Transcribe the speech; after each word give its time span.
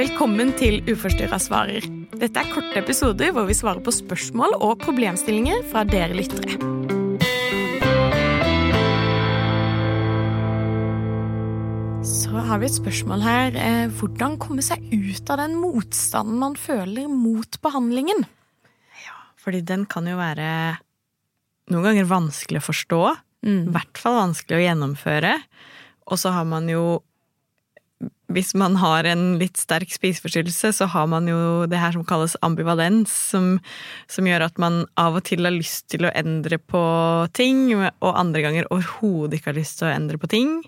Velkommen 0.00 0.54
til 0.56 0.78
Uforstyrra 0.88 1.36
svarer. 1.36 1.84
Dette 2.16 2.40
er 2.40 2.48
korte 2.48 2.78
episoder 2.80 3.34
hvor 3.36 3.44
vi 3.44 3.52
svarer 3.58 3.82
på 3.84 3.92
spørsmål 3.92 4.54
og 4.56 4.78
problemstillinger 4.80 5.58
fra 5.68 5.82
dere 5.84 6.14
lyttere. 6.16 6.54
Så 12.06 12.32
har 12.46 12.62
vi 12.62 12.70
et 12.70 12.78
spørsmål 12.78 13.26
her. 13.26 13.58
Eh, 13.60 13.92
Hvordan 13.98 14.38
komme 14.40 14.64
seg 14.64 14.86
ut 14.88 15.34
av 15.34 15.42
den 15.42 15.58
motstanden 15.60 16.40
man 16.46 16.56
føler 16.56 17.04
mot 17.12 17.60
behandlingen? 17.60 18.24
Ja, 19.04 19.18
Fordi 19.36 19.60
den 19.60 19.84
kan 19.84 20.08
jo 20.08 20.16
være 20.16 20.80
noen 21.74 21.90
ganger 21.90 22.08
vanskelig 22.08 22.62
å 22.62 22.68
forstå. 22.70 23.02
I 23.44 23.60
hvert 23.68 24.00
fall 24.00 24.16
vanskelig 24.22 24.62
å 24.62 24.64
gjennomføre. 24.64 25.36
Og 26.08 26.24
så 26.24 26.32
har 26.32 26.48
man 26.48 26.72
jo 26.72 27.02
Hvis 28.30 28.52
man 28.54 28.76
har 28.78 29.06
en 29.10 29.34
litt 29.40 29.58
sterk 29.58 29.90
spiseforstyrrelse, 29.90 30.70
så 30.76 30.86
har 30.92 31.08
man 31.10 31.26
jo 31.26 31.66
det 31.70 31.80
her 31.82 31.96
som 31.96 32.04
kalles 32.06 32.36
ambivalens, 32.46 33.10
som, 33.32 33.56
som 34.06 34.28
gjør 34.28 34.46
at 34.46 34.60
man 34.62 34.84
av 35.00 35.18
og 35.18 35.26
til 35.26 35.46
har 35.48 35.56
lyst 35.56 35.88
til 35.90 36.06
å 36.06 36.14
endre 36.14 36.60
på 36.62 36.82
ting, 37.34 37.72
og 37.74 38.10
andre 38.12 38.44
ganger 38.46 38.70
overhodet 38.70 39.40
ikke 39.40 39.50
har 39.50 39.58
lyst 39.58 39.80
til 39.80 39.90
å 39.90 39.94
endre 39.96 40.20
på 40.22 40.30
ting. 40.30 40.60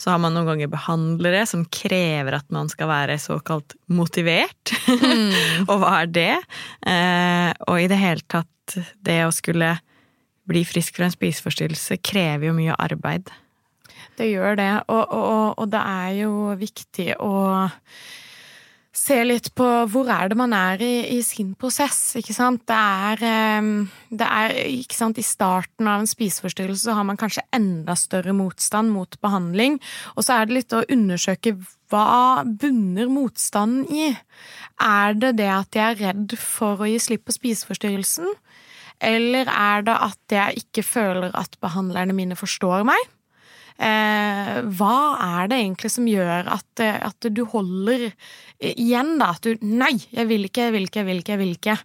Så 0.00 0.12
har 0.12 0.20
man 0.20 0.34
noen 0.36 0.48
ganger 0.48 0.72
behandlere 0.72 1.44
som 1.48 1.64
krever 1.72 2.36
at 2.36 2.48
man 2.52 2.68
skal 2.72 2.88
være 2.90 3.16
såkalt 3.20 3.76
motivert. 3.88 4.72
og 5.70 5.76
hva 5.80 6.02
er 6.02 6.12
det? 6.12 6.34
Eh, 6.84 7.50
og 7.68 7.80
i 7.80 7.88
det 7.92 8.00
hele 8.00 8.24
tatt, 8.28 8.76
det 9.04 9.22
å 9.24 9.32
skulle 9.32 9.76
bli 10.46 10.62
frisk 10.68 10.98
fra 10.98 11.08
en 11.08 11.14
spiseforstyrrelse 11.14 11.98
krever 12.04 12.50
jo 12.50 12.56
mye 12.56 12.76
arbeid. 12.76 13.32
Det 14.16 14.30
gjør 14.30 14.56
det, 14.56 14.70
og, 14.88 15.02
og, 15.12 15.58
og 15.60 15.66
det 15.72 15.82
er 15.82 16.12
jo 16.22 16.30
viktig 16.56 17.10
å 17.20 17.34
se 18.96 19.16
litt 19.26 19.50
på 19.56 19.66
hvor 19.92 20.08
er 20.10 20.30
det 20.30 20.38
man 20.38 20.54
er 20.56 20.80
i, 20.82 20.92
i 21.16 21.18
sin 21.24 21.52
prosess, 21.58 22.16
ikke 22.18 22.34
sant. 22.34 22.64
Det 22.68 22.76
er, 22.76 23.22
eh, 23.28 23.68
det 24.08 24.28
er 24.40 24.54
ikke 24.70 24.96
sant, 24.96 25.20
I 25.20 25.26
starten 25.26 25.88
av 25.90 26.02
en 26.02 26.10
spiseforstyrrelse 26.10 26.96
har 26.96 27.06
man 27.06 27.20
kanskje 27.20 27.44
enda 27.56 27.96
større 27.98 28.34
motstand 28.36 28.92
mot 28.94 29.18
behandling. 29.24 29.78
Og 30.16 30.26
så 30.26 30.38
er 30.38 30.48
det 30.48 30.58
litt 30.58 30.76
å 30.76 30.84
undersøke 30.96 31.56
hva 31.92 32.42
bunner 32.46 33.10
motstanden 33.12 33.84
i. 33.92 34.10
Er 34.82 35.18
det 35.18 35.36
det 35.42 35.50
at 35.52 35.76
jeg 35.76 35.92
er 35.92 36.02
redd 36.08 36.38
for 36.40 36.80
å 36.80 36.88
gi 36.88 36.98
slipp 37.02 37.28
på 37.28 37.36
spiseforstyrrelsen? 37.36 38.32
Eller 39.04 39.50
er 39.52 39.84
det 39.84 39.98
at 40.08 40.32
jeg 40.32 40.64
ikke 40.64 40.86
føler 40.86 41.34
at 41.36 41.58
behandlerne 41.60 42.16
mine 42.16 42.38
forstår 42.38 42.86
meg? 42.88 43.12
Eh, 43.76 44.56
hva 44.78 44.98
er 45.20 45.50
det 45.50 45.60
egentlig 45.60 45.90
som 45.92 46.08
gjør 46.08 46.48
at, 46.54 46.80
at 46.80 47.28
du 47.28 47.42
holder 47.52 48.08
igjen, 48.56 49.16
da? 49.20 49.34
At 49.36 49.44
du 49.44 49.66
Nei, 49.66 49.94
jeg 50.14 50.30
vil 50.30 50.48
ikke, 50.48 50.68
jeg 50.68 50.76
vil 50.76 50.88
ikke, 50.88 51.02
jeg 51.02 51.08
vil 51.10 51.20
ikke. 51.22 51.32
jeg 51.34 51.42
vil 51.42 51.54
ikke. 51.58 51.78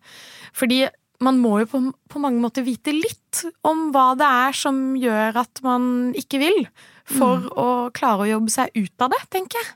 Fordi 0.56 0.80
man 1.22 1.38
må 1.38 1.60
jo 1.62 1.68
på, 1.70 1.82
på 2.10 2.22
mange 2.24 2.42
måter 2.42 2.66
vite 2.66 2.94
litt 2.96 3.44
om 3.68 3.90
hva 3.94 4.12
det 4.18 4.28
er 4.28 4.56
som 4.58 4.80
gjør 4.98 5.38
at 5.44 5.62
man 5.66 5.84
ikke 6.18 6.42
vil, 6.42 6.64
for 7.12 7.46
å 7.60 7.68
klare 7.94 8.26
å 8.26 8.32
jobbe 8.32 8.54
seg 8.54 8.74
ut 8.78 9.06
av 9.06 9.14
det, 9.14 9.22
tenker 9.34 9.62
jeg. 9.62 9.76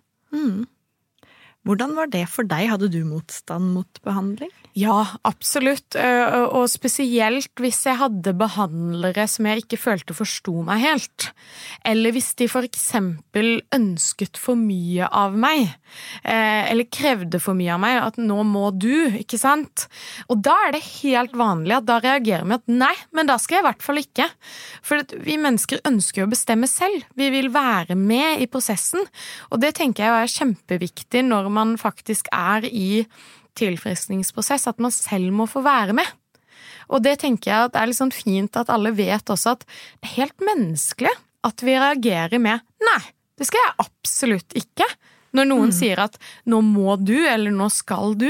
Hvordan 1.66 1.96
var 1.98 2.06
det 2.14 2.28
for 2.30 2.46
deg? 2.46 2.68
Hadde 2.70 2.92
du 2.94 3.00
motstand 3.08 3.72
mot 3.74 4.00
behandling? 4.06 4.52
Ja, 4.78 5.06
absolutt. 5.26 5.96
Eh, 5.96 6.44
Og 6.46 6.68
spesielt 6.70 7.50
hvis 7.64 7.80
jeg 7.88 7.98
hadde 7.98 8.34
behandlere 8.38 9.24
som 9.32 9.48
jeg 9.48 9.64
ikke 9.64 9.80
følte 9.80 10.14
forsto 10.14 10.62
meg 10.68 10.84
helt. 10.84 11.30
Eller 11.88 12.12
hvis 12.14 12.34
de 12.38 12.46
for 12.52 12.68
eksempel 12.68 13.62
ønsket 13.74 14.38
for 14.38 14.60
mye 14.60 15.08
av 15.10 15.34
meg. 15.34 15.72
eh, 16.24 16.70
Eller 16.70 16.86
krevde 16.92 17.40
for 17.42 17.56
mye 17.56 17.74
av 17.74 17.80
meg. 17.80 18.02
At 18.04 18.18
nå 18.22 18.44
må 18.44 18.68
du, 18.78 19.10
ikke 19.18 19.40
sant? 19.40 19.88
Og 20.30 20.44
da 20.44 20.54
er 20.68 20.76
det 20.76 20.84
helt 21.02 21.34
vanlig 21.34 21.78
at 21.80 21.86
da 21.88 21.98
reagerer 22.04 22.46
vi 22.46 22.54
at 22.60 22.68
nei, 22.68 22.94
men 23.16 23.26
da 23.26 23.38
skal 23.40 23.56
jeg 23.58 23.64
i 23.64 23.68
hvert 23.72 23.82
fall 23.82 24.04
ikke. 24.04 24.30
For 24.84 25.02
vi 25.24 25.38
mennesker 25.42 25.82
ønsker 25.88 26.22
jo 26.22 26.28
å 26.28 26.34
bestemme 26.36 26.68
selv. 26.70 27.08
Vi 27.16 27.32
vil 27.32 27.50
være 27.50 27.96
med 27.98 28.44
i 28.44 28.46
prosessen. 28.52 29.02
Og 29.50 29.62
det 29.64 29.74
tenker 29.80 30.04
jeg 30.04 30.14
er 30.28 30.36
kjempeviktig 30.36 31.24
når 31.26 31.48
man 31.50 31.55
faktisk 31.82 32.28
er 32.36 32.66
i 32.68 33.06
tilfriskningsprosess, 33.60 34.68
at 34.68 34.82
man 34.84 34.92
selv 34.94 35.32
må 35.36 35.48
få 35.50 35.64
være 35.66 35.96
med. 35.98 36.08
Og 36.94 37.02
det 37.02 37.18
tenker 37.24 37.50
jeg 37.52 37.70
at 37.70 37.78
er 37.80 37.90
litt 37.90 37.98
sånn 37.98 38.14
fint 38.14 38.58
at 38.60 38.70
alle 38.70 38.92
vet 38.94 39.32
også 39.34 39.56
at 39.56 39.64
det 39.66 40.10
er 40.10 40.16
helt 40.20 40.44
menneskelig 40.46 41.14
at 41.46 41.64
vi 41.66 41.74
reagerer 41.78 42.42
med 42.42 42.62
nei, 42.86 43.02
det 43.38 43.48
skal 43.50 43.62
jeg 43.64 43.88
absolutt 43.88 44.56
ikke. 44.58 44.86
Når 45.36 45.48
noen 45.50 45.74
sier 45.76 46.00
at 46.00 46.16
nå 46.48 46.62
må 46.64 46.94
du, 47.02 47.18
eller 47.28 47.52
nå 47.52 47.68
skal 47.74 48.14
du. 48.16 48.30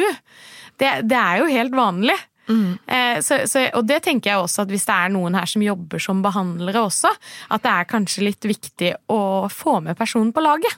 Det, 0.79 0.89
det 1.05 1.19
er 1.19 1.41
jo 1.43 1.45
helt 1.51 1.75
vanlig. 1.77 2.15
Eh, 2.49 3.19
så, 3.25 3.43
så, 3.49 3.61
og 3.77 3.85
det 3.89 3.99
tenker 4.05 4.31
jeg 4.31 4.41
også 4.41 4.63
at 4.65 4.69
hvis 4.73 4.85
det 4.85 4.95
er 4.95 5.13
noen 5.13 5.37
her 5.37 5.45
som 5.49 5.61
jobber 5.65 6.01
som 6.01 6.23
behandlere 6.25 6.81
også, 6.87 7.11
at 7.49 7.63
det 7.63 7.71
er 7.75 7.87
kanskje 7.91 8.25
litt 8.25 8.45
viktig 8.49 8.91
å 9.13 9.19
få 9.53 9.79
med 9.85 9.97
personen 9.99 10.33
på 10.33 10.43
laget. 10.45 10.75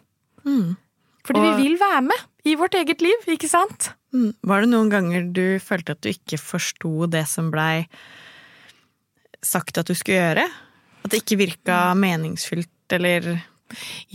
Fordi 1.28 1.40
Og- 1.40 1.47
vi 1.47 1.64
vil 1.64 1.78
være 1.79 2.03
med 2.08 2.28
i 2.47 2.56
vårt 2.59 2.78
eget 2.78 3.03
liv, 3.03 3.28
ikke 3.28 3.50
sant? 3.52 3.91
Mm. 4.16 4.31
Var 4.47 4.63
det 4.63 4.72
noen 4.72 4.91
ganger 4.91 5.28
du 5.35 5.59
følte 5.63 5.96
at 5.97 6.03
du 6.03 6.12
ikke 6.13 6.40
forsto 6.40 7.09
det 7.12 7.25
som 7.30 7.52
blei 7.53 7.88
sagt 9.44 9.78
at 9.80 9.90
du 9.90 9.96
skulle 9.97 10.22
gjøre? 10.22 10.47
At 11.03 11.12
det 11.12 11.22
ikke 11.24 11.40
virka 11.44 11.81
meningsfylt, 11.97 12.74
eller 12.97 13.30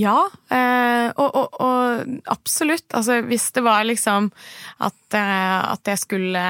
Ja, 0.01 0.17
eh, 0.49 1.09
og, 1.13 1.29
og, 1.37 1.61
og 1.61 2.17
absolutt. 2.33 2.89
Altså 2.97 3.21
hvis 3.27 3.51
det 3.53 3.65
var 3.67 3.85
liksom 3.85 4.31
at, 4.81 5.03
eh, 5.19 5.59
at 5.75 5.93
jeg 5.93 6.01
skulle 6.01 6.47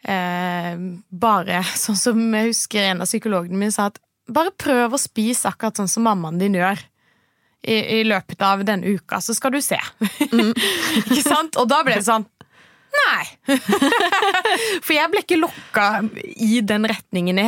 eh, 0.00 0.72
bare 1.10 1.60
Sånn 1.84 2.00
som 2.00 2.24
jeg 2.40 2.54
husker 2.54 2.90
en 2.90 3.04
av 3.04 3.10
psykologene 3.10 3.60
mine 3.60 3.74
sa 3.74 3.90
at 3.92 4.00
bare 4.26 4.50
prøv 4.58 4.96
å 4.96 4.98
spise 4.98 5.46
akkurat 5.52 5.78
sånn 5.78 5.90
som 5.90 6.06
mammaen 6.08 6.40
din 6.40 6.56
gjør. 6.58 6.80
I, 7.66 7.76
I 7.98 8.02
løpet 8.06 8.42
av 8.46 8.62
denne 8.66 8.94
uka, 8.94 9.18
så 9.20 9.34
skal 9.34 9.56
du 9.56 9.60
se. 9.64 9.78
ikke 11.02 11.22
sant? 11.24 11.58
Og 11.58 11.66
da 11.70 11.82
ble 11.86 11.98
det 11.98 12.06
sånn 12.06 12.26
Nei. 12.96 13.24
For 14.84 14.92
jeg 14.94 15.10
ble 15.12 15.22
ikke 15.22 15.38
lokka 15.38 15.86
i 16.42 16.60
den 16.66 16.86
retningen 16.88 17.38
i, 17.40 17.44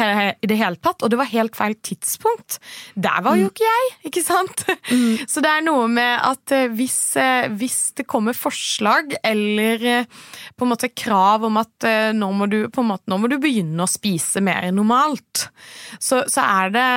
det 0.48 0.59
hele 0.59 0.78
tatt, 0.82 1.03
og 1.03 1.10
det 1.10 1.19
var 1.20 1.31
helt 1.31 1.56
feil 1.59 1.76
tidspunkt. 1.84 2.59
Der 2.94 3.22
var 3.25 3.38
jo 3.38 3.48
ikke 3.50 3.66
jeg, 3.66 3.91
ikke 4.10 4.25
sant? 4.25 4.64
Så 5.32 5.42
det 5.44 5.50
er 5.50 5.64
noe 5.66 5.88
med 5.91 6.14
at 6.28 6.54
eh, 6.54 6.69
hvis, 6.75 6.98
eh, 7.20 7.48
hvis 7.59 7.78
det 7.98 8.09
kommer 8.10 8.36
forslag 8.36 9.16
eller 9.22 9.86
eh, 9.88 10.09
på 10.54 10.66
en 10.66 10.72
måte 10.72 10.92
krav 10.92 11.47
om 11.47 11.60
at 11.60 11.86
nå 12.15 12.30
må 12.34 12.48
du, 12.50 12.60
måte, 12.82 13.09
nå 13.10 13.19
må 13.20 13.30
du 13.30 13.38
begynne 13.41 13.84
å 13.84 13.91
spise 13.91 14.42
mer 14.44 14.69
normalt, 14.75 15.48
så, 15.98 16.22
så 16.30 16.44
er 16.44 16.75
det 16.75 16.88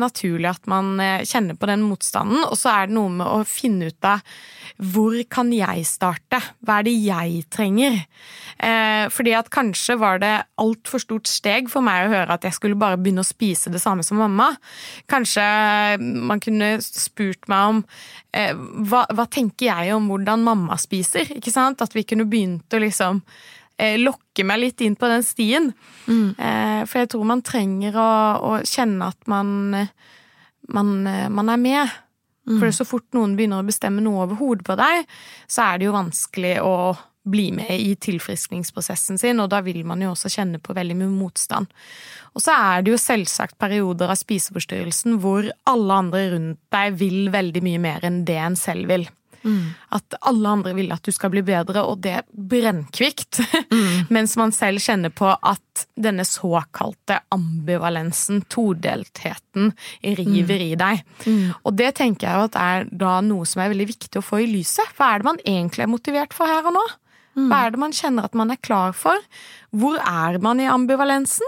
naturlig 0.00 0.50
at 0.50 0.68
man 0.70 0.96
kjenner 1.26 1.56
på 1.58 1.68
den 1.70 1.84
motstanden, 1.86 2.44
og 2.44 2.56
så 2.58 2.72
er 2.74 2.90
det 2.90 2.96
noe 2.98 3.12
med 3.16 3.26
å 3.26 3.40
finne 3.48 3.90
ut 3.90 4.08
av 4.08 4.24
hvor 4.76 5.16
kan 5.32 5.52
jeg 5.54 5.86
starte? 5.88 6.40
Hva 6.60 6.80
er 6.80 6.88
det 6.88 6.96
jeg 7.00 7.44
trenger? 7.52 7.95
Eh, 8.56 9.06
fordi 9.12 9.34
at 9.36 9.50
kanskje 9.52 9.98
var 10.00 10.20
det 10.22 10.32
altfor 10.62 11.02
stort 11.02 11.28
steg 11.28 11.68
for 11.72 11.84
meg 11.84 12.06
å 12.06 12.12
høre 12.14 12.38
at 12.38 12.46
jeg 12.46 12.56
skulle 12.56 12.78
bare 12.80 12.96
begynne 13.00 13.24
å 13.24 13.28
spise 13.28 13.72
det 13.72 13.82
samme 13.82 14.04
som 14.06 14.20
mamma. 14.22 14.52
Kanskje 15.10 15.44
man 16.00 16.40
kunne 16.44 16.76
spurt 16.84 17.50
meg 17.52 17.74
om 17.74 17.82
eh, 18.32 18.54
hva, 18.56 19.04
hva 19.12 19.28
tenker 19.28 19.68
jeg 19.68 19.92
om 19.96 20.08
hvordan 20.10 20.46
mamma 20.46 20.78
spiser? 20.80 21.36
Ikke 21.36 21.52
sant? 21.54 21.84
At 21.84 21.96
vi 21.96 22.06
kunne 22.08 22.28
begynt 22.30 22.72
å 22.72 22.80
liksom 22.82 23.20
eh, 23.76 23.98
lokke 24.00 24.46
meg 24.48 24.62
litt 24.62 24.86
inn 24.86 24.96
på 24.96 25.10
den 25.12 25.24
stien. 25.26 25.70
Eh, 26.40 26.82
for 26.88 27.02
jeg 27.02 27.12
tror 27.12 27.28
man 27.28 27.44
trenger 27.46 28.00
å, 28.00 28.10
å 28.40 28.56
kjenne 28.64 29.12
at 29.12 29.30
man, 29.30 29.52
eh, 29.82 29.92
man, 30.72 30.96
eh, 31.10 31.28
man 31.28 31.52
er 31.52 31.60
med. 31.60 32.02
For 32.46 32.70
så 32.70 32.84
fort 32.86 33.08
noen 33.16 33.32
begynner 33.34 33.58
å 33.58 33.66
bestemme 33.66 34.02
noe 34.04 34.22
over 34.22 34.38
hodet 34.38 34.62
på 34.68 34.76
deg, 34.78 35.08
så 35.50 35.64
er 35.64 35.80
det 35.80 35.88
jo 35.88 35.96
vanskelig 35.96 36.52
å 36.62 36.74
bli 37.26 37.50
med 37.54 37.72
i 37.74 37.94
tilfriskningsprosessen 38.00 39.18
sin, 39.20 39.42
og 39.42 39.50
da 39.52 39.60
vil 39.66 39.82
man 39.88 40.02
jo 40.04 40.12
også 40.14 40.30
kjenne 40.38 40.60
på 40.62 40.76
veldig 40.76 40.96
mye 41.02 41.12
motstand. 41.12 41.68
Og 42.36 42.44
så 42.44 42.54
er 42.54 42.84
det 42.84 42.94
jo 42.94 43.00
selvsagt 43.00 43.58
perioder 43.60 44.12
av 44.12 44.20
spiseforstyrrelsen 44.20 45.20
hvor 45.22 45.48
alle 45.68 46.00
andre 46.02 46.24
rundt 46.34 46.60
deg 46.74 46.98
vil 47.00 47.30
veldig 47.34 47.62
mye 47.64 47.82
mer 47.82 48.06
enn 48.06 48.24
det 48.28 48.40
en 48.42 48.58
selv 48.60 48.92
vil. 48.92 49.08
At 49.94 50.16
alle 50.26 50.50
andre 50.50 50.72
vil 50.74 50.90
at 50.94 51.06
du 51.06 51.12
skal 51.14 51.30
bli 51.32 51.42
bedre, 51.46 51.84
og 51.86 52.00
det 52.04 52.24
brennkvikt. 52.32 53.40
Mens 54.14 54.34
man 54.40 54.52
selv 54.54 54.82
kjenner 54.82 55.12
på 55.14 55.30
at 55.30 55.86
denne 55.94 56.26
såkalte 56.26 57.20
ambivalensen, 57.34 58.42
todeltheten, 58.52 59.72
river 60.02 60.66
i 60.66 60.74
deg. 60.78 61.02
Og 61.62 61.76
det 61.78 61.94
tenker 62.00 62.26
jeg 62.28 62.50
at 62.50 62.60
er 62.60 62.86
da 62.90 63.20
noe 63.24 63.46
som 63.46 63.62
er 63.62 63.72
veldig 63.74 63.90
viktig 63.94 64.20
å 64.20 64.24
få 64.24 64.42
i 64.42 64.50
lyset. 64.50 64.94
Hva 64.96 65.14
er 65.14 65.22
det 65.22 65.30
man 65.30 65.42
egentlig 65.44 65.86
er 65.86 65.92
motivert 65.94 66.36
for 66.36 66.50
her 66.50 66.66
og 66.66 66.78
nå? 66.78 66.86
Hva 67.36 67.58
er 67.66 67.70
det 67.74 67.78
man 67.82 67.92
kjenner 67.92 68.24
at 68.24 68.34
man 68.38 68.50
er 68.54 68.56
klar 68.64 68.94
for? 68.96 69.18
Hvor 69.76 69.98
er 70.00 70.38
man 70.40 70.60
i 70.62 70.68
ambivalensen? 70.72 71.44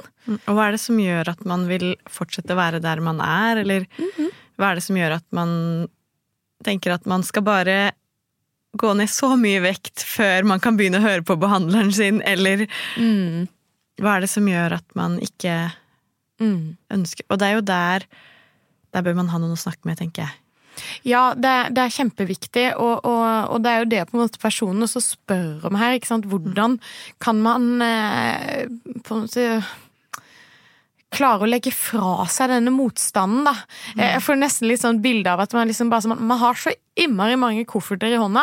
Og 0.46 0.50
hva 0.52 0.66
er 0.68 0.76
det 0.76 0.80
som 0.82 0.98
gjør 1.00 1.30
at 1.32 1.44
man 1.48 1.64
vil 1.70 1.94
fortsette 2.12 2.52
å 2.52 2.58
være 2.58 2.80
der 2.84 3.00
man 3.00 3.22
er, 3.24 3.62
eller 3.62 3.86
hva 4.58 4.70
er 4.72 4.74
det 4.76 4.84
som 4.84 4.98
gjør 5.00 5.16
at 5.16 5.24
man 5.32 5.88
tenker 6.66 6.92
at 6.92 7.06
man 7.08 7.22
skal 7.24 7.42
bare 7.46 7.78
gå 8.78 8.90
ned 8.98 9.08
så 9.08 9.30
mye 9.40 9.62
vekt 9.64 10.02
før 10.04 10.44
man 10.50 10.60
kan 10.60 10.76
begynne 10.76 11.00
å 11.00 11.06
høre 11.06 11.24
på 11.24 11.38
behandleren 11.40 11.92
sin, 11.94 12.20
eller 12.22 12.66
Mm. 12.98 13.48
hva 13.98 14.16
er 14.16 14.20
det 14.26 14.30
som 14.30 14.44
gjør 14.46 14.76
at 14.82 14.94
man 14.94 15.18
ikke 15.24 15.72
Mm. 16.38 16.76
ønsker 16.94 17.24
Og 17.30 17.38
det 17.40 17.46
er 17.48 17.54
jo 17.56 17.60
der 17.66 18.04
Der 18.94 19.02
bør 19.02 19.16
man 19.16 19.28
ha 19.28 19.38
noen 19.38 19.52
å 19.56 19.58
snakke 19.58 19.84
med, 19.84 19.98
tenker 19.98 20.22
jeg. 20.22 20.34
Ja, 21.08 21.34
det, 21.34 21.48
er- 21.48 21.70
det 21.74 21.84
er 21.84 21.96
kjempeviktig, 21.96 22.66
og, 22.76 23.04
og, 23.04 23.26
og 23.54 23.62
det 23.64 23.72
er 23.74 23.82
jo 23.84 23.90
det 23.94 24.04
på 24.10 24.16
en 24.18 24.24
måte 24.26 24.42
personen 24.42 24.82
også 24.86 25.00
spør 25.04 25.66
om 25.70 25.78
her. 25.80 25.96
ikke 25.98 26.10
sant? 26.10 26.28
Hvordan 26.30 26.78
kan 27.20 27.42
man 27.44 27.68
eh, 27.82 28.66
på 29.04 29.14
en 29.14 29.26
måte 29.26 29.48
klare 31.08 31.46
å 31.46 31.48
legge 31.48 31.70
fra 31.72 32.26
seg 32.28 32.50
denne 32.52 32.68
motstanden, 32.68 33.46
da. 33.46 33.54
Jeg 33.96 34.20
får 34.20 34.36
nesten 34.42 34.68
litt 34.68 34.82
sånn 34.82 34.98
bilde 35.00 35.30
av 35.32 35.40
at 35.40 35.54
man 35.56 35.64
liksom 35.70 35.88
bare 35.88 36.04
sånn, 36.04 36.18
Man 36.20 36.36
har 36.42 36.58
så 36.60 36.74
innmari 37.00 37.38
mange 37.40 37.62
kofferter 37.64 38.12
i 38.12 38.18
hånda, 38.20 38.42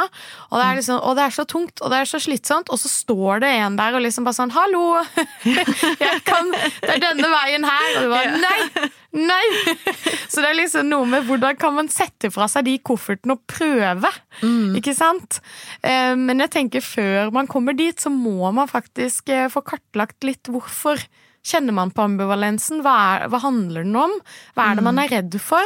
og 0.49 0.55
det, 0.57 0.63
er 0.65 0.79
liksom, 0.79 0.97
og 0.97 1.13
det 1.19 1.25
er 1.27 1.35
så 1.35 1.45
tungt 1.45 1.83
og 1.83 1.91
det 1.93 1.99
er 2.01 2.09
så 2.09 2.17
slitsomt, 2.23 2.71
og 2.73 2.79
så 2.81 2.89
står 2.89 3.43
det 3.43 3.51
en 3.59 3.77
der 3.77 3.93
og 3.99 4.01
liksom 4.01 4.25
bare 4.25 4.39
sånn 4.39 4.53
'Hallo! 4.55 5.03
Jeg 6.07 6.23
kan, 6.25 6.49
det 6.55 6.95
er 6.95 7.03
denne 7.05 7.29
veien 7.35 7.67
her!' 7.69 7.91
Og 7.99 8.01
du 8.01 8.09
bare 8.15 8.33
'Nei! 8.41 8.89
Nei!' 9.15 9.75
Så 10.31 10.41
det 10.43 10.49
er 10.49 10.57
liksom 10.59 10.89
noe 10.91 11.05
med 11.07 11.23
hvordan 11.27 11.55
kan 11.59 11.73
man 11.77 11.87
sette 11.91 12.27
fra 12.33 12.47
seg 12.51 12.65
de 12.67 12.73
koffertene 12.83 13.37
og 13.37 13.43
prøve, 13.47 14.09
ikke 14.75 14.93
sant? 14.97 15.39
Eh, 15.81 16.15
Men 16.19 16.39
jeg 16.43 16.51
tenker 16.51 16.81
før 16.83 17.31
man 17.31 17.47
kommer 17.47 17.73
dit, 17.77 17.95
så 17.99 18.11
må 18.11 18.51
man 18.51 18.67
faktisk 18.67 19.29
eh, 19.31 19.47
få 19.49 19.63
kartlagt 19.63 20.23
litt 20.27 20.43
hvorfor. 20.51 20.99
Kjenner 21.45 21.75
man 21.77 21.91
på 21.93 22.01
ambivalensen? 22.01 22.79
Hva, 22.81 22.93
er, 23.21 23.27
hva 23.29 23.37
handler 23.43 23.83
den 23.85 23.95
om? 23.95 24.13
Hva 24.57 24.71
er 24.71 24.75
det 24.79 24.83
man 24.87 24.97
er 24.97 25.11
redd 25.13 25.35
for? 25.39 25.61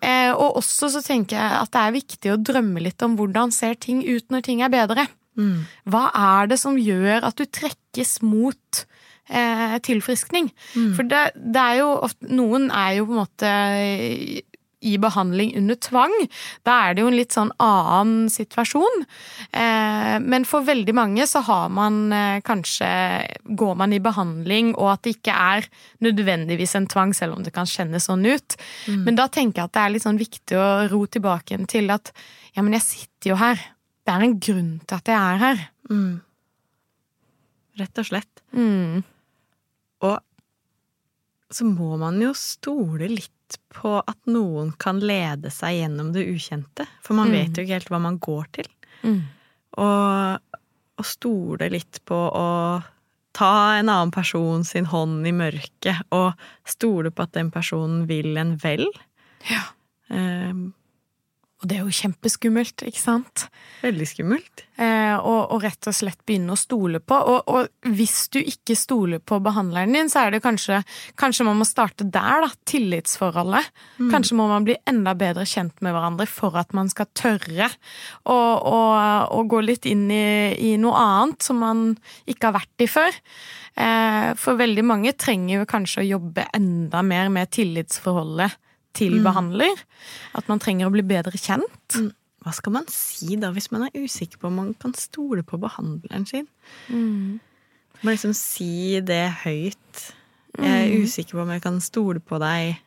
Eh, 0.00 0.32
og 0.32 0.56
også 0.62 0.88
så 0.94 1.02
tenker 1.04 1.36
jeg 1.36 1.58
at 1.60 1.70
det 1.74 1.82
er 1.82 1.96
viktig 1.98 2.32
å 2.32 2.38
drømme 2.40 2.80
litt 2.80 3.02
om 3.04 3.14
hvordan 3.18 3.52
ser 3.52 3.74
ting 3.76 4.00
ut 4.08 4.24
når 4.32 4.40
ting 4.48 4.62
er 4.64 4.72
bedre. 4.72 5.04
Hva 5.88 6.06
er 6.16 6.48
det 6.50 6.58
som 6.60 6.76
gjør 6.80 7.24
at 7.28 7.36
du 7.36 7.44
trekkes 7.44 8.22
mot 8.24 8.56
eh, 8.82 8.88
tilfriskning? 9.86 10.50
For 10.96 11.08
det, 11.08 11.22
det 11.34 11.62
er 11.62 11.80
jo 11.82 11.90
ofte 12.08 12.28
Noen 12.32 12.70
er 12.70 12.98
jo 12.98 13.06
på 13.08 13.14
en 13.16 13.22
måte 13.22 13.52
i 14.82 14.98
behandling 14.98 15.54
under 15.56 15.78
tvang. 15.78 16.14
Da 16.66 16.74
er 16.84 16.94
det 16.94 17.04
jo 17.04 17.10
en 17.10 17.16
litt 17.16 17.34
sånn 17.34 17.52
annen 17.62 18.26
situasjon. 18.32 19.04
Eh, 19.54 20.16
men 20.22 20.46
for 20.48 20.66
veldig 20.66 20.94
mange 20.96 21.26
så 21.30 21.44
har 21.46 21.70
man 21.72 22.04
eh, 22.12 22.40
kanskje 22.44 22.90
Går 23.42 23.74
man 23.78 23.92
i 23.94 24.00
behandling, 24.02 24.72
og 24.80 24.88
at 24.94 25.02
det 25.04 25.16
ikke 25.16 25.34
er 25.34 25.66
nødvendigvis 26.04 26.74
en 26.78 26.86
tvang, 26.90 27.12
selv 27.14 27.36
om 27.36 27.44
det 27.44 27.52
kan 27.54 27.68
kjennes 27.68 28.06
sånn 28.08 28.24
ut. 28.26 28.56
Men 29.04 29.18
da 29.18 29.26
tenker 29.32 29.62
jeg 29.62 29.68
at 29.68 29.74
det 29.76 29.82
er 29.82 29.92
litt 29.94 30.04
sånn 30.06 30.20
viktig 30.20 30.58
å 30.58 30.68
ro 30.90 31.02
tilbake 31.06 31.52
igjen 31.52 31.68
til 31.70 31.92
at 31.94 32.12
ja, 32.56 32.62
men 32.62 32.74
jeg 32.78 32.86
sitter 32.86 33.32
jo 33.32 33.38
her. 33.40 33.60
Det 34.02 34.14
er 34.14 34.24
en 34.24 34.36
grunn 34.46 34.72
til 34.86 34.98
at 34.98 35.10
jeg 35.12 35.18
er 35.18 35.42
her. 35.42 35.64
Rett 37.82 38.02
og 38.02 38.08
slett. 38.08 38.42
Mm. 38.56 39.02
Og 40.02 40.18
så 41.52 41.66
må 41.68 41.96
man 42.00 42.16
jo 42.22 42.32
stole 42.38 43.08
litt 43.12 43.58
på 43.76 43.98
at 44.00 44.16
noen 44.32 44.70
kan 44.80 45.00
lede 45.04 45.50
seg 45.52 45.76
gjennom 45.82 46.12
det 46.14 46.24
ukjente. 46.32 46.86
For 47.04 47.14
man 47.18 47.28
Mm. 47.28 47.32
vet 47.36 47.58
jo 47.58 47.64
ikke 47.66 47.76
helt 47.76 47.90
hva 47.92 48.00
man 48.00 48.18
går 48.18 48.46
til. 48.56 48.68
Mm. 49.04 49.20
Og, 49.76 50.58
og 50.98 51.04
stole 51.04 51.68
litt 51.70 52.00
på 52.08 52.16
å 52.16 52.48
ta 53.36 53.50
en 53.78 53.88
annen 53.88 54.10
person 54.12 54.64
sin 54.64 54.84
hånd 54.86 55.26
i 55.26 55.32
mørket, 55.32 56.02
og 56.12 56.32
stole 56.68 57.10
på 57.10 57.22
at 57.24 57.32
den 57.32 57.50
personen 57.50 58.06
vil 58.08 58.36
en 58.36 58.56
vel. 58.60 58.86
Ja. 59.50 59.62
Eh, 60.10 60.52
Og 61.62 61.68
det 61.70 61.78
er 61.78 61.84
jo 61.86 61.94
kjempeskummelt, 61.94 62.82
ikke 62.88 62.98
sant? 62.98 63.46
veldig 63.82 64.06
skummelt. 64.06 64.62
Eh, 64.82 65.14
og, 65.14 65.52
og 65.54 65.62
rett 65.62 65.86
og 65.90 65.94
slett 65.94 66.20
begynne 66.26 66.54
å 66.54 66.58
stole 66.58 66.98
på. 67.02 67.14
Og, 67.14 67.50
og 67.50 67.92
hvis 67.98 68.26
du 68.34 68.40
ikke 68.40 68.76
stoler 68.78 69.22
på 69.22 69.38
behandleren 69.42 69.94
din, 69.94 70.10
så 70.10 70.24
er 70.24 70.34
det 70.34 70.42
kanskje 70.44 70.80
Kanskje 71.18 71.46
man 71.46 71.58
må 71.60 71.66
starte 71.68 72.06
der, 72.08 72.44
da. 72.44 72.50
Tillitsforholdet. 72.68 73.68
Kanskje 74.10 74.36
må 74.38 74.48
man 74.50 74.66
bli 74.66 74.76
enda 74.88 75.14
bedre 75.18 75.44
kjent 75.48 75.76
med 75.84 75.94
hverandre 75.94 76.26
for 76.30 76.56
at 76.58 76.72
man 76.76 76.90
skal 76.90 77.10
tørre 77.18 77.68
å 78.26 79.42
gå 79.50 79.62
litt 79.64 79.86
inn 79.90 80.08
i, 80.10 80.54
i 80.72 80.74
noe 80.80 80.98
annet 80.98 81.46
som 81.46 81.60
man 81.62 81.84
ikke 82.26 82.50
har 82.50 82.58
vært 82.60 82.86
i 82.86 82.90
før. 82.90 83.22
Eh, 83.72 84.32
for 84.40 84.58
veldig 84.60 84.84
mange 84.86 85.14
trenger 85.16 85.60
jo 85.60 85.70
kanskje 85.70 86.02
å 86.02 86.10
jobbe 86.14 86.48
enda 86.56 87.02
mer 87.06 87.30
med 87.32 87.52
tillitsforholdet 87.54 88.58
til 88.96 89.18
behandler. 89.24 89.84
At 90.38 90.48
man 90.50 90.60
trenger 90.62 90.88
å 90.88 90.94
bli 90.94 91.04
bedre 91.06 91.38
kjent. 91.38 91.98
Hva 92.42 92.52
skal 92.56 92.74
man 92.74 92.88
si 92.90 93.36
da, 93.38 93.52
hvis 93.54 93.70
man 93.70 93.86
er 93.86 94.02
usikker 94.02 94.40
på 94.42 94.50
om 94.50 94.58
man 94.58 94.72
kan 94.82 94.94
stole 94.98 95.44
på 95.46 95.60
behandleren 95.62 96.26
sin? 96.26 96.48
Man 98.02 98.10
liksom 98.16 98.34
si 98.34 98.98
det 99.06 99.24
høyt. 99.44 100.08
Jeg 100.58 100.88
er 100.88 101.04
usikker 101.04 101.38
på 101.38 101.44
om 101.44 101.52
jeg 101.54 101.62
kan 101.64 101.78
stole 101.84 102.20
på 102.20 102.40
deg 102.42 102.80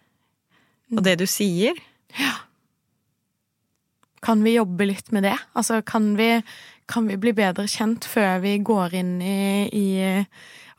og 0.94 1.02
det 1.06 1.16
du 1.22 1.26
sier. 1.30 1.78
Ja. 2.20 2.34
Kan 4.26 4.44
vi 4.46 4.56
jobbe 4.56 4.88
litt 4.90 5.12
med 5.16 5.26
det? 5.26 5.38
Altså, 5.58 5.82
kan 5.86 6.12
vi, 6.20 6.30
kan 6.90 7.08
vi 7.10 7.18
bli 7.22 7.34
bedre 7.38 7.68
kjent 7.70 8.06
før 8.10 8.40
vi 8.44 8.58
går 8.66 8.96
inn 9.02 9.16
i, 9.22 9.40
i 9.70 9.88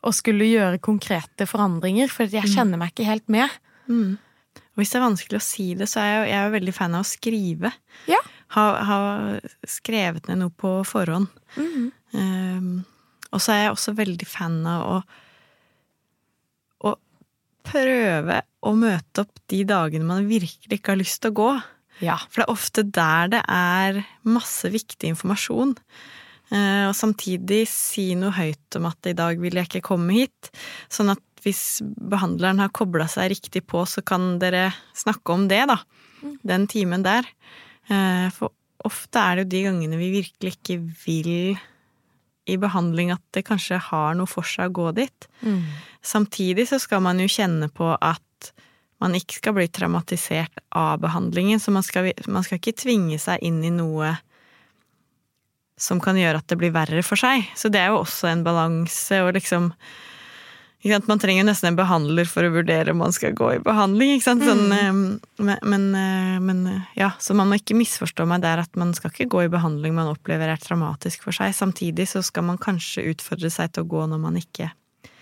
å 0.03 0.13
skulle 0.15 0.47
gjøre 0.47 0.81
konkrete 0.83 1.47
forandringer? 1.49 2.11
For 2.11 2.29
jeg 2.31 2.53
kjenner 2.53 2.79
meg 2.79 2.93
ikke 2.93 3.09
helt 3.09 3.27
med. 3.31 3.51
Og 3.89 4.26
hvis 4.77 4.91
det 4.93 4.99
er 4.99 5.05
vanskelig 5.07 5.39
å 5.39 5.45
si 5.45 5.67
det, 5.77 5.87
så 5.89 6.01
er 6.03 6.11
jeg, 6.11 6.25
jeg 6.31 6.39
er 6.41 6.51
veldig 6.53 6.73
fan 6.75 6.97
av 6.97 7.05
å 7.05 7.09
skrive. 7.09 7.71
Ja. 8.09 8.19
Ha, 8.55 8.65
ha 8.87 8.99
skrevet 9.67 10.29
ned 10.29 10.43
noe 10.43 10.53
på 10.53 10.73
forhånd. 10.87 11.31
Um, 11.57 12.85
og 13.33 13.41
så 13.43 13.55
er 13.55 13.63
jeg 13.65 13.73
også 13.73 13.95
veldig 13.97 14.27
fan 14.29 14.59
av 14.69 14.85
å, 14.85 14.99
å 16.87 16.93
prøve 17.67 18.37
å 18.63 18.75
møte 18.77 19.25
opp 19.25 19.41
de 19.51 19.63
dagene 19.67 20.07
man 20.07 20.29
virkelig 20.29 20.79
ikke 20.79 20.93
har 20.93 21.01
lyst 21.01 21.23
til 21.23 21.33
å 21.33 21.39
gå. 21.41 21.49
Ja. 22.05 22.19
For 22.29 22.43
det 22.43 22.45
er 22.45 22.53
ofte 22.53 22.85
der 22.85 23.33
det 23.33 23.43
er 23.49 24.03
masse 24.29 24.69
viktig 24.71 25.11
informasjon. 25.15 25.75
Uh, 26.53 26.85
Og 26.87 26.95
samtidig 26.95 27.65
si 27.67 28.13
noe 28.15 28.31
høyt 28.37 28.77
om 28.79 28.87
at 28.87 29.09
i 29.09 29.17
dag 29.17 29.41
vil 29.41 29.57
jeg 29.57 29.67
ikke 29.67 29.87
komme 29.89 30.21
hit. 30.21 30.53
Sånn 30.87 31.11
at 31.11 31.23
hvis 31.47 31.79
behandleren 31.83 32.59
har 32.59 32.73
kobla 32.75 33.07
seg 33.07 33.31
riktig 33.31 33.63
på, 33.71 33.85
så 33.87 34.03
kan 34.03 34.35
dere 34.41 34.69
snakke 34.97 35.33
om 35.33 35.47
det, 35.47 35.63
da. 35.71 35.79
Den 36.43 36.67
timen 36.67 37.05
der. 37.07 37.27
Eh, 37.87 38.27
For 38.35 38.51
ofte 38.85 39.19
er 39.19 39.39
det 39.39 39.45
jo 39.45 39.51
de 39.55 39.63
gangene 39.69 39.97
vi 39.99 40.11
virkelig 40.19 40.57
ikke 40.57 40.77
vil 41.05 41.57
i 42.47 42.55
behandling 42.55 43.11
at 43.11 43.23
det 43.35 43.43
kanskje 43.47 43.79
har 43.89 44.15
noe 44.15 44.29
for 44.29 44.47
seg 44.47 44.69
å 44.69 44.75
gå 44.77 44.91
dit. 44.95 45.27
Samtidig 46.05 46.67
så 46.69 46.79
skal 46.79 47.01
man 47.03 47.19
jo 47.19 47.27
kjenne 47.27 47.67
på 47.73 47.89
at 47.95 48.51
man 49.03 49.13
ikke 49.17 49.41
skal 49.41 49.53
bli 49.57 49.67
traumatisert 49.69 50.61
av 50.71 51.01
behandlingen, 51.03 51.59
så 51.59 51.73
man 51.75 51.83
skal, 51.85 52.13
man 52.31 52.45
skal 52.45 52.61
ikke 52.61 52.77
tvinge 52.79 53.19
seg 53.21 53.43
inn 53.45 53.59
i 53.67 53.73
noe 53.73 54.15
som 55.77 55.99
kan 56.01 56.17
gjøre 56.17 56.39
at 56.41 56.47
det 56.49 56.57
blir 56.57 56.73
verre 56.73 57.03
for 57.05 57.19
seg. 57.19 57.45
Så 57.53 57.69
det 57.69 57.83
er 57.83 57.91
jo 57.91 57.99
også 58.01 58.31
en 58.31 58.45
balanse, 58.47 59.19
og 59.21 59.35
liksom? 59.37 59.69
Man 60.83 61.19
trenger 61.19 61.43
nesten 61.43 61.71
en 61.71 61.77
behandler 61.79 62.27
for 62.29 62.45
å 62.45 62.51
vurdere 62.53 62.93
om 62.93 63.01
man 63.01 63.13
skal 63.15 63.33
gå 63.35 63.49
i 63.55 63.61
behandling. 63.65 64.21
Sånn, 64.21 64.43
mm. 64.45 64.99
men, 65.41 65.57
men, 65.65 65.87
eh, 65.97 66.37
men 66.43 66.59
eh, 66.69 66.91
ja, 67.01 67.11
Så 67.19 67.33
man 67.35 67.49
må 67.49 67.57
ikke 67.57 67.75
misforstå 67.75 68.27
meg 68.29 68.43
der 68.45 68.61
at 68.61 68.77
man 68.77 68.93
skal 68.95 69.11
ikke 69.11 69.29
gå 69.33 69.45
i 69.47 69.51
behandling 69.51 69.97
man 69.97 70.11
opplever 70.13 70.53
er 70.53 70.61
traumatisk 70.61 71.25
for 71.25 71.35
seg. 71.35 71.55
Samtidig 71.57 72.07
så 72.13 72.21
skal 72.25 72.45
man 72.47 72.61
kanskje 72.61 73.07
utfordre 73.09 73.51
seg 73.51 73.73
til 73.73 73.87
å 73.87 73.91
gå 73.95 74.05
når 74.13 74.21
man 74.21 74.37
ikke 74.37 74.69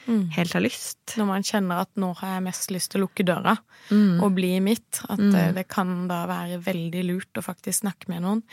helt 0.06 0.54
har 0.54 0.62
lyst. 0.62 1.00
Når 1.18 1.26
man 1.26 1.46
kjenner 1.46 1.82
at 1.82 1.90
nå 1.98 2.12
har 2.20 2.36
jeg 2.36 2.44
mest 2.46 2.74
lyst 2.74 2.92
til 2.94 3.02
å 3.02 3.08
lukke 3.08 3.26
døra 3.26 3.56
Mm. 3.92 4.22
og 4.24 4.32
bli 4.34 4.60
mitt. 4.66 5.02
At 5.10 5.22
eh, 5.22 5.52
det 5.54 5.68
kan 5.70 6.08
da 6.10 6.24
være 6.30 6.60
veldig 6.66 7.04
lurt 7.06 7.38
å 7.38 7.44
faktisk 7.46 7.84
snakke 7.84 8.10
med 8.10 8.24
noen. 8.26 8.44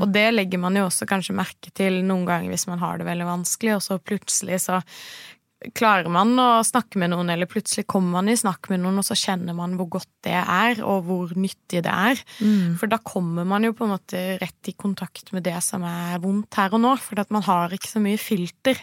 Og 0.00 0.08
det 0.12 0.26
legger 0.34 0.60
man 0.60 0.76
jo 0.76 0.86
også 0.88 1.08
kanskje 1.08 1.36
merke 1.36 1.72
til 1.74 2.02
noen 2.04 2.26
ganger 2.28 2.52
hvis 2.52 2.68
man 2.68 2.82
har 2.82 3.00
det 3.00 3.08
veldig 3.08 3.28
vanskelig, 3.28 3.76
og 3.78 3.84
så 3.86 4.00
plutselig 4.02 4.60
så 4.66 4.82
klarer 5.78 6.10
man 6.12 6.32
å 6.38 6.48
snakke 6.66 6.98
med 6.98 7.12
noen, 7.12 7.30
eller 7.30 7.48
plutselig 7.50 7.86
kommer 7.90 8.18
man 8.18 8.28
i 8.32 8.36
snakk 8.38 8.68
med 8.72 8.82
noen, 8.82 8.98
og 9.00 9.06
så 9.06 9.16
kjenner 9.18 9.54
man 9.54 9.76
hvor 9.78 9.88
godt 9.98 10.10
det 10.26 10.34
er, 10.38 10.80
og 10.86 11.06
hvor 11.06 11.32
nyttig 11.38 11.82
det 11.86 11.92
er. 11.92 12.20
For 12.80 12.90
da 12.90 12.98
kommer 13.02 13.46
man 13.48 13.64
jo 13.66 13.72
på 13.78 13.86
en 13.86 13.94
måte 13.94 14.22
rett 14.42 14.70
i 14.70 14.74
kontakt 14.78 15.32
med 15.32 15.44
det 15.46 15.56
som 15.64 15.84
er 15.86 16.18
vondt 16.22 16.58
her 16.58 16.74
og 16.74 16.82
nå, 16.82 16.92
for 17.02 17.22
at 17.22 17.30
man 17.34 17.44
har 17.46 17.72
ikke 17.74 17.90
så 17.90 18.02
mye 18.02 18.18
filter 18.20 18.78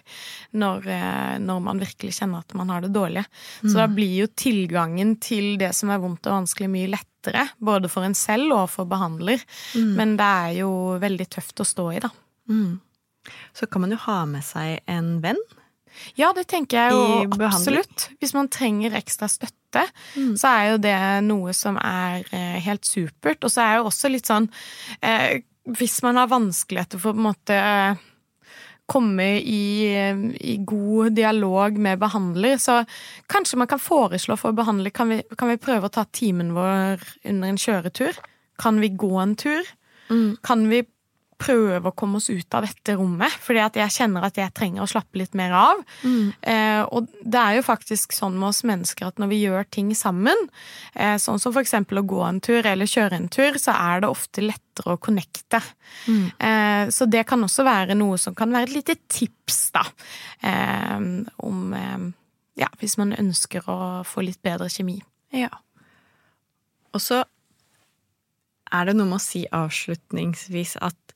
når, 0.56 0.88
eh, 0.88 1.36
når 1.44 1.62
man 1.68 1.80
virkelig 1.84 2.16
kjenner 2.20 2.44
at 2.44 2.56
man 2.56 2.70
har 2.74 2.82
det 2.86 2.94
dårlig. 2.96 3.26
Så 3.64 3.76
da 3.80 3.88
blir 3.92 4.16
jo 4.24 4.28
tilgangen 4.40 5.18
til 5.20 5.58
det 5.60 5.74
som 5.76 5.90
er 5.92 6.00
vondt 6.04 6.28
og 6.28 6.42
vanskelig, 6.42 6.70
mye 6.72 6.92
lettere, 6.96 7.50
både 7.60 7.90
for 7.92 8.08
en 8.08 8.16
selv 8.16 8.54
og 8.56 8.70
for 8.72 8.86
behandler. 8.90 9.44
Men 10.00 10.16
det 10.20 10.26
er 10.26 10.54
jo 10.62 10.72
veldig 11.02 11.30
tøft 11.30 11.60
å 11.60 11.68
stå 11.68 11.92
i, 11.98 12.00
da. 12.04 12.10
Så 13.54 13.68
kan 13.70 13.82
man 13.84 13.92
jo 13.92 13.98
ha 14.08 14.24
med 14.26 14.44
seg 14.44 14.80
en 14.90 15.20
venn. 15.22 15.40
Ja, 16.20 16.32
det 16.36 16.48
tenker 16.52 16.78
jeg 16.78 16.96
jo 16.96 17.46
absolutt. 17.46 18.10
Hvis 18.22 18.36
man 18.38 18.50
trenger 18.52 18.98
ekstra 19.00 19.30
støtte, 19.32 19.86
så 20.40 20.52
er 20.52 20.64
jo 20.72 20.82
det 20.82 20.98
noe 21.28 21.54
som 21.54 21.78
er 21.82 22.24
eh, 22.34 22.58
helt 22.66 22.88
supert. 22.88 23.44
Og 23.44 23.54
så 23.54 23.66
er 23.66 23.80
jo 23.80 23.90
også 23.90 24.12
litt 24.12 24.30
sånn 24.30 24.50
eh, 25.06 25.42
hvis 25.78 26.00
man 26.06 26.18
har 26.18 26.32
vanskeligheter 26.32 27.02
for 27.02 27.14
på 27.14 27.22
en 27.22 27.28
måte 27.30 27.60
komme 28.90 29.26
i, 29.38 29.94
i, 30.42 30.56
god 30.66 31.14
dialog 31.14 31.78
med 31.78 32.00
behandler, 32.02 32.58
så 32.58 32.82
kanskje 33.30 33.60
man 33.62 33.70
kan 33.70 33.82
foreslå 33.82 34.38
for 34.40 34.58
behandler 34.58 34.90
kan 34.90 35.12
vi, 35.14 35.20
kan 35.38 35.52
vi 35.52 35.60
prøve 35.62 35.90
å 35.90 35.94
ta 35.94 36.08
timen 36.10 36.56
vår 36.56 37.04
under 37.30 37.52
en 37.52 37.62
kjøretur? 37.62 38.18
Kan 38.60 38.82
vi 38.82 38.90
gå 38.98 39.12
en 39.22 39.36
tur? 39.38 39.70
Mm. 40.10 40.40
Kan 40.42 40.66
vi 40.72 40.82
prøve 41.40 41.90
å 41.90 41.96
komme 41.96 42.20
oss 42.20 42.30
ut 42.30 42.56
av 42.58 42.66
dette 42.68 42.96
rommet, 43.00 43.34
fordi 43.44 43.62
at 43.64 43.78
jeg 43.80 43.96
kjenner 43.96 44.26
at 44.28 44.38
jeg 44.40 44.54
trenger 44.56 44.84
å 44.84 44.90
slappe 44.92 45.20
litt 45.22 45.36
mer 45.38 45.56
av. 45.56 45.82
Mm. 46.04 46.34
Eh, 46.42 46.82
og 46.92 47.08
det 47.24 47.40
er 47.40 47.58
jo 47.58 47.66
faktisk 47.66 48.16
sånn 48.16 48.38
med 48.40 48.50
oss 48.52 48.62
mennesker 48.68 49.08
at 49.08 49.22
når 49.22 49.32
vi 49.32 49.42
gjør 49.46 49.70
ting 49.72 49.94
sammen, 49.98 50.48
eh, 50.94 51.16
sånn 51.22 51.40
som 51.42 51.56
eksempel 51.60 52.02
å 52.02 52.08
gå 52.08 52.20
en 52.28 52.42
tur 52.44 52.66
eller 52.66 52.90
kjøre 52.90 53.20
en 53.20 53.30
tur, 53.32 53.58
så 53.62 53.76
er 53.76 54.04
det 54.04 54.12
ofte 54.12 54.44
lettere 54.44 54.96
å 54.96 55.02
connecte. 55.02 55.62
Mm. 56.08 56.28
Eh, 56.38 56.84
så 56.96 57.08
det 57.10 57.26
kan 57.30 57.44
også 57.46 57.66
være 57.68 57.98
noe 57.98 58.20
som 58.22 58.36
kan 58.38 58.52
være 58.54 58.70
et 58.70 58.78
lite 58.78 59.00
tips, 59.08 59.72
da, 59.76 59.86
eh, 60.44 60.98
om 61.48 61.74
eh, 61.74 62.10
Ja, 62.60 62.68
hvis 62.82 62.98
man 63.00 63.14
ønsker 63.16 63.64
å 63.72 64.04
få 64.04 64.20
litt 64.20 64.42
bedre 64.44 64.66
kjemi. 64.68 64.98
Ja. 65.32 65.48
Og 66.92 67.00
så 67.00 67.22
er 68.76 68.90
det 68.90 68.98
noe 68.98 69.10
med 69.10 69.20
å 69.20 69.24
si 69.24 69.46
avslutningsvis 69.46 70.78
at 70.86 71.16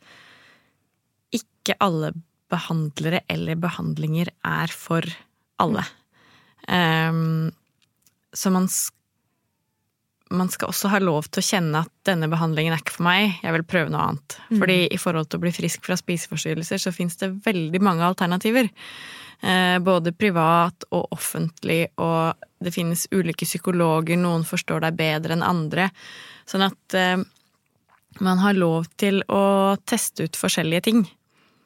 ikke 1.34 1.78
alle 1.84 2.14
behandlere 2.54 3.24
eller 3.32 3.60
behandlinger 3.60 4.32
er 4.46 4.74
for 4.74 5.08
alle. 5.62 5.86
Um, 6.68 7.52
så 8.34 8.52
man, 8.54 8.68
man, 10.30 10.52
skal 10.54 10.72
også 10.72 10.92
ha 10.94 11.02
lov 11.04 11.28
til 11.30 11.44
å 11.44 11.48
kjenne 11.48 11.84
at 11.86 11.92
denne 12.08 12.30
behandlingen 12.32 12.76
er 12.76 12.84
ikke 12.84 12.98
for 12.98 13.08
meg, 13.08 13.40
jeg 13.44 13.56
vil 13.58 13.66
prøve 13.68 13.94
noe 13.94 14.08
annet. 14.10 14.38
Mm. 14.50 14.62
Fordi 14.62 14.80
i 14.88 15.02
forhold 15.02 15.30
til 15.30 15.42
å 15.42 15.46
bli 15.46 15.54
frisk 15.56 15.86
fra 15.88 15.98
spiseforstyrrelser, 16.00 16.82
så 16.82 16.96
fins 16.96 17.20
det 17.22 17.34
veldig 17.46 17.84
mange 17.84 18.06
alternativer. 18.08 18.70
Uh, 19.44 19.78
både 19.84 20.16
privat 20.16 20.86
og 20.96 21.16
offentlig, 21.16 21.86
og 22.00 22.40
det 22.64 22.72
finnes 22.76 23.10
ulike 23.12 23.48
psykologer, 23.48 24.20
noen 24.20 24.46
forstår 24.48 24.86
deg 24.86 25.00
bedre 25.00 25.36
enn 25.36 25.46
andre. 25.46 25.90
Sånn 26.48 26.64
at 26.70 26.98
uh, 27.00 27.24
man 28.22 28.42
har 28.44 28.54
lov 28.58 28.88
til 29.02 29.22
å 29.32 29.76
teste 29.90 30.28
ut 30.28 30.40
forskjellige 30.40 30.86
ting. 30.90 31.04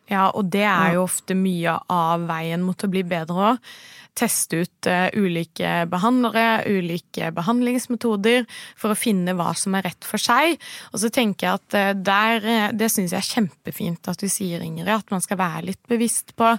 Ja, 0.07 0.29
og 0.31 0.53
det 0.53 0.63
er 0.63 0.95
jo 0.95 1.03
ofte 1.03 1.35
mye 1.35 1.73
av 1.91 2.27
veien 2.29 2.63
mot 2.63 2.83
å 2.83 2.91
bli 2.91 3.03
bedre 3.07 3.51
òg 3.51 3.71
teste 4.17 4.63
ut 4.63 4.89
uh, 4.89 5.07
ulike 5.17 5.85
behandlere, 5.91 6.63
ulike 6.67 7.31
behandlingsmetoder, 7.35 8.47
for 8.79 8.93
å 8.93 8.97
finne 8.97 9.35
hva 9.37 9.51
som 9.57 9.77
er 9.77 9.87
rett 9.89 10.07
for 10.07 10.21
seg. 10.21 10.57
Og 10.93 11.01
så 11.03 11.11
tenker 11.13 11.47
jeg 11.47 11.61
at 11.61 11.77
uh, 11.77 11.91
der 11.97 12.47
uh, 12.47 12.67
Det 12.77 12.89
syns 12.91 13.13
jeg 13.13 13.21
er 13.21 13.29
kjempefint 13.29 14.09
at 14.11 14.21
du 14.21 14.27
sier, 14.31 14.63
Ingrid, 14.65 14.89
at 14.93 15.13
man 15.13 15.23
skal 15.23 15.39
være 15.41 15.65
litt 15.69 15.83
bevisst 15.89 16.35
på, 16.37 16.53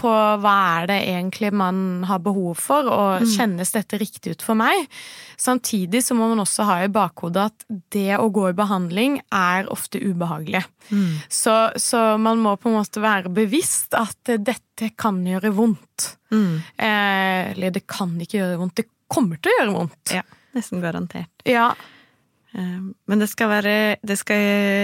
på 0.00 0.12
hva 0.42 0.56
er 0.78 0.90
det 0.90 1.00
egentlig 1.12 1.52
man 1.54 2.02
har 2.08 2.22
behov 2.24 2.60
for, 2.62 2.88
og 2.88 3.26
mm. 3.26 3.30
kjennes 3.34 3.74
dette 3.74 4.00
riktig 4.00 4.36
ut 4.36 4.46
for 4.46 4.58
meg? 4.58 4.86
Samtidig 5.40 6.04
så 6.06 6.16
må 6.18 6.30
man 6.30 6.42
også 6.42 6.66
ha 6.68 6.80
i 6.84 6.92
bakhodet 6.92 7.48
at 7.50 7.66
det 7.94 8.14
å 8.18 8.30
gå 8.32 8.48
i 8.50 8.56
behandling 8.56 9.18
er 9.34 9.68
ofte 9.72 10.00
ubehagelig. 10.02 10.62
Mm. 10.90 11.22
Så, 11.30 11.54
så 11.80 12.02
man 12.20 12.42
må 12.42 12.54
på 12.60 12.70
en 12.70 12.78
måte 12.78 13.02
være 13.02 13.32
bevisst 13.32 13.96
at 13.98 14.34
dette 14.38 14.71
kan 14.98 15.20
gjøre 15.26 15.52
vondt. 15.54 16.12
Mm. 16.32 16.60
Eh, 16.76 17.50
eller 17.52 17.74
det 17.74 17.84
kan 17.90 18.14
ikke 18.20 18.40
gjøre 18.40 18.60
vondt, 18.60 18.76
det 18.80 18.88
kommer 19.12 19.40
til 19.40 19.52
å 19.52 19.58
gjøre 19.60 19.74
vondt. 19.76 20.14
Ja, 20.16 20.22
Nesten 20.56 20.82
garantert. 20.84 21.32
Ja. 21.48 21.72
Eh, 22.52 22.78
men 23.08 23.22
det 23.22 23.28
skal, 23.32 23.52
være, 23.52 23.76
det 24.02 24.18
skal 24.20 24.40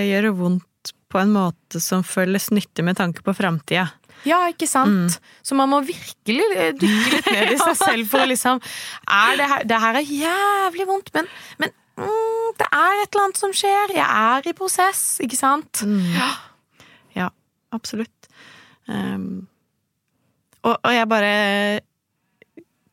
gjøre 0.08 0.34
vondt 0.36 0.92
på 1.08 1.20
en 1.20 1.32
måte 1.32 1.80
som 1.80 2.04
føles 2.04 2.50
nyttig 2.52 2.84
med 2.84 2.98
tanke 3.00 3.24
på 3.24 3.34
framtida. 3.36 3.88
Ja, 4.26 4.40
ikke 4.50 4.66
sant? 4.68 5.14
Mm. 5.14 5.42
Så 5.46 5.56
man 5.58 5.70
må 5.70 5.80
virkelig 5.86 6.46
dykke 6.80 7.12
litt 7.12 7.28
ned 7.30 7.52
i 7.54 7.58
seg 7.60 7.76
selv 7.86 8.08
for 8.10 8.24
å 8.24 8.28
liksom 8.28 8.60
er 8.60 9.38
det, 9.38 9.50
her, 9.52 9.66
det 9.68 9.82
her 9.84 10.00
er 10.00 10.14
jævlig 10.14 10.88
vondt, 10.88 11.12
men, 11.14 11.28
men 11.62 11.74
mm, 12.00 12.56
det 12.58 12.68
er 12.68 13.02
et 13.02 13.06
eller 13.06 13.26
annet 13.26 13.42
som 13.44 13.54
skjer. 13.56 13.94
Jeg 13.96 14.08
er 14.08 14.50
i 14.50 14.56
prosess, 14.58 15.04
ikke 15.24 15.38
sant? 15.38 15.84
Mm. 15.86 16.02
Ja. 16.16 16.32
ja. 17.16 17.30
absolutt. 17.76 18.32
Um, 18.88 19.46
og, 20.68 20.76
og, 20.82 20.92
jeg 20.94 21.08
bare 21.10 21.34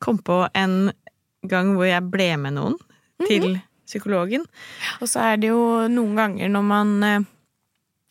kom 0.03 0.19
på 0.23 0.41
en 0.55 0.91
gang 1.45 1.73
hvor 1.75 1.87
jeg 1.87 2.11
ble 2.11 2.29
med 2.41 2.57
noen 2.57 2.75
mm 2.75 3.25
-hmm. 3.25 3.27
til 3.27 3.59
psykologen. 3.85 4.45
Og 5.01 5.09
så 5.09 5.19
er 5.19 5.35
det 5.35 5.47
jo 5.47 5.87
noen 5.87 6.15
ganger 6.15 6.49
når 6.49 6.61
man 6.61 7.03
eh, 7.03 7.25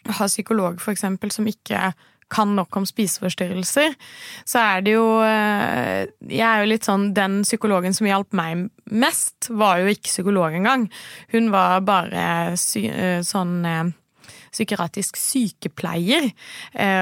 har 0.06 0.28
psykolog, 0.28 0.80
for 0.80 0.92
eksempel, 0.92 1.30
som 1.30 1.46
ikke 1.46 1.92
kan 2.30 2.54
nok 2.56 2.76
om 2.76 2.86
spiseforstyrrelser, 2.86 3.94
så 4.48 4.58
er 4.58 4.84
det 4.84 4.94
jo 4.96 5.20
eh, 5.22 6.06
Jeg 6.30 6.46
er 6.48 6.62
jo 6.62 6.70
litt 6.70 6.86
sånn 6.88 7.12
Den 7.16 7.42
psykologen 7.44 7.94
som 7.94 8.08
hjalp 8.08 8.32
meg 8.32 8.68
mest, 8.90 9.50
var 9.50 9.78
jo 9.82 9.92
ikke 9.92 10.10
psykolog 10.10 10.54
engang. 10.54 10.88
Hun 11.32 11.50
var 11.50 11.80
bare 11.80 12.56
sy, 12.60 12.86
eh, 12.88 13.20
sånn 13.22 13.64
eh, 13.64 13.92
psykiatrisk 14.54 15.18
sykepleier, 15.18 16.30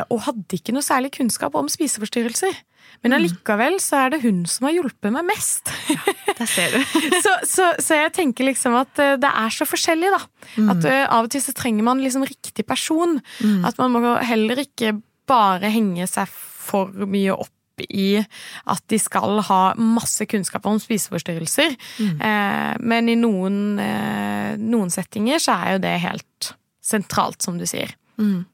og 0.09 0.23
hadde 0.27 0.57
ikke 0.59 0.75
noe 0.75 0.85
særlig 0.85 1.13
kunnskap 1.15 1.57
om 1.59 1.69
spiseforstyrrelser. 1.71 2.57
Men 3.03 3.13
mm. 3.13 3.17
allikevel 3.17 3.79
så 3.83 4.05
er 4.05 4.13
det 4.15 4.21
hun 4.23 4.43
som 4.49 4.69
har 4.69 4.77
hjulpet 4.77 5.15
meg 5.15 5.27
mest. 5.27 5.73
Ja, 5.91 6.35
der 6.39 6.51
ser 6.51 6.75
du. 6.75 6.83
så, 7.25 7.33
så, 7.49 7.71
så, 7.83 7.99
jeg 7.99 8.13
tenker 8.17 8.47
liksom 8.47 8.77
at 8.79 9.01
eh, 9.03 9.17
det 9.21 9.31
er 9.31 9.55
så 9.55 9.67
forskjellig, 9.69 10.13
da. 10.15 10.21
Mm. 10.59 10.69
At 10.75 10.87
uh, 10.87 11.01
av 11.19 11.27
og 11.27 11.33
til 11.33 11.43
så 11.45 11.55
trenger 11.57 11.87
man 11.87 12.03
liksom 12.03 12.27
riktig 12.29 12.67
person. 12.69 13.19
Mm. 13.43 13.65
At 13.69 13.81
man 13.83 13.97
må 13.97 14.15
heller 14.23 14.63
ikke 14.63 14.95
bare 15.31 15.73
henge 15.73 16.07
seg 16.11 16.31
for 16.33 16.93
mye 17.09 17.35
opp 17.35 17.51
i 17.83 18.21
at 18.21 18.83
de 18.93 18.99
skal 19.01 19.41
ha 19.49 19.61
masse 19.81 20.27
kunnskap 20.31 20.67
om 20.69 20.79
spiseforstyrrelser. 20.79 21.75
Mm. 21.99 22.19
Eh, 22.29 22.73
men 22.93 23.09
i 23.11 23.17
noen, 23.19 23.63
eh, 23.83 24.53
noen, 24.61 24.93
settinger 24.93 25.43
så 25.43 25.57
er 25.57 25.77
jo 25.77 25.85
det 25.89 25.95
helt 26.05 26.53
sentralt, 26.85 27.43
som 27.43 27.59
du 27.59 27.67
sier. 27.69 27.95
Mm. 28.19 28.45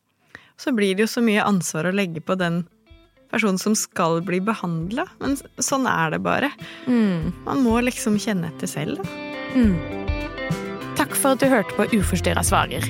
Så 0.58 0.72
blir 0.74 0.96
det 0.96 1.06
jo 1.06 1.10
så 1.10 1.22
mye 1.24 1.44
ansvar 1.46 1.88
å 1.88 1.94
legge 1.94 2.20
på 2.20 2.36
den 2.38 2.64
personen 3.30 3.58
som 3.60 3.76
skal 3.76 4.22
bli 4.24 4.40
behandla. 4.44 5.06
Men 5.22 5.36
sånn 5.62 5.86
er 5.90 6.14
det 6.14 6.22
bare. 6.24 6.50
Mm. 6.86 7.32
Man 7.46 7.62
må 7.66 7.78
liksom 7.84 8.18
kjenne 8.20 8.50
etter 8.52 8.70
selv, 8.70 9.02
da. 9.02 9.26
Mm. 9.56 9.76
Takk 10.98 11.14
for 11.14 11.36
at 11.36 11.42
du 11.42 11.48
hørte 11.50 11.76
på 11.78 11.86
Uforstyrra 11.94 12.42
svarer. 12.44 12.84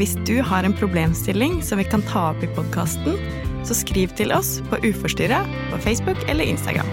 Hvis 0.00 0.16
du 0.26 0.40
har 0.42 0.66
en 0.66 0.74
problemstilling 0.74 1.60
som 1.62 1.78
vi 1.78 1.86
kan 1.86 2.02
ta 2.10 2.32
opp 2.32 2.42
i 2.42 2.50
podkasten, 2.56 3.20
så 3.62 3.76
skriv 3.78 4.14
til 4.18 4.34
oss 4.34 4.56
på 4.70 4.80
Uforstyrra 4.82 5.44
på 5.70 5.82
Facebook 5.84 6.18
eller 6.28 6.48
Instagram. 6.50 6.88